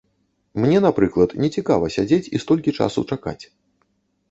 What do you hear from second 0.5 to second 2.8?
Мне, напрыклад, не цікава сядзець і столькі